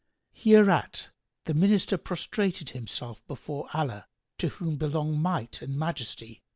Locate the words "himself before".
2.71-3.69